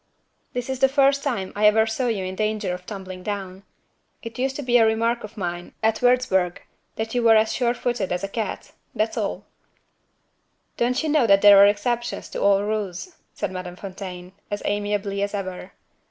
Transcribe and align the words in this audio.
"This 0.53 0.67
is 0.67 0.79
the 0.79 0.89
first 0.89 1.21
time 1.21 1.53
I 1.55 1.67
ever 1.67 1.85
saw 1.85 2.07
you 2.07 2.23
in 2.25 2.33
danger 2.33 2.73
of 2.73 2.87
tumbling 2.87 3.21
down. 3.21 3.61
It 4.23 4.39
used 4.39 4.55
to 4.55 4.63
be 4.63 4.77
a 4.79 4.85
remark 4.87 5.23
of 5.23 5.37
mine, 5.37 5.75
at 5.83 6.01
Wurzburg, 6.01 6.59
that 6.95 7.13
you 7.13 7.21
were 7.21 7.35
as 7.35 7.53
sure 7.53 7.75
footed 7.75 8.11
as 8.11 8.23
a 8.23 8.27
cat. 8.27 8.71
That's 8.95 9.15
all." 9.15 9.45
"Don't 10.75 11.03
you 11.03 11.09
know 11.09 11.27
that 11.27 11.43
there 11.43 11.59
are 11.59 11.67
exceptions 11.67 12.29
to 12.29 12.41
all 12.41 12.63
rules?" 12.63 13.15
said 13.35 13.51
Madame 13.51 13.75
Fontaine, 13.75 14.31
as 14.49 14.63
amiably 14.65 15.21
as 15.21 15.35
ever. 15.35 15.71